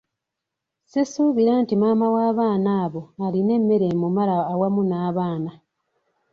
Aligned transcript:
Sisuubira 0.91 1.51
nti 1.63 1.73
maama 1.81 2.07
w'abaana 2.15 2.69
abo 2.83 3.01
alina 3.25 3.51
emmere 3.59 3.85
emumala 3.93 4.35
awamu 4.53 4.81
n'abaana. 4.85 5.51